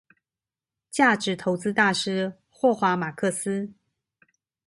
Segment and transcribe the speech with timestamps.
[0.91, 3.71] 價值投資大師霍華馬克斯